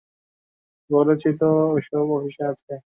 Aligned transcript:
বলছি 0.89 1.29
তো, 1.39 1.45
ওসব 1.75 2.05
অফিসে 2.17 2.43
আছে। 2.51 2.73